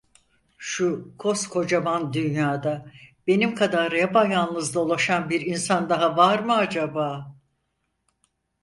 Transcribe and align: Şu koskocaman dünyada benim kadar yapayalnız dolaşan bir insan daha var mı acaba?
Şu 0.57 1.13
koskocaman 1.17 2.13
dünyada 2.13 2.91
benim 3.27 3.55
kadar 3.55 3.91
yapayalnız 3.91 4.75
dolaşan 4.75 5.29
bir 5.29 5.41
insan 5.41 5.89
daha 5.89 6.17
var 6.17 6.39
mı 6.39 6.53
acaba? 6.55 7.35